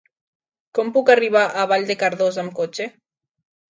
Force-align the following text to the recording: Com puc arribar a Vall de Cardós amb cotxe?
Com 0.77 0.87
puc 0.95 1.11
arribar 1.15 1.43
a 1.47 1.67
Vall 1.73 1.85
de 1.93 1.99
Cardós 2.05 2.41
amb 2.45 2.57
cotxe? 2.61 2.93